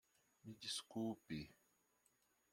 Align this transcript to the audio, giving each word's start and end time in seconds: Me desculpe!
Me 0.43 0.53
desculpe! 0.63 1.39